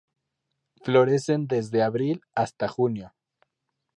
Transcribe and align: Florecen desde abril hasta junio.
Florecen 0.81 1.45
desde 1.47 1.83
abril 1.83 2.23
hasta 2.33 2.67
junio. 2.67 3.13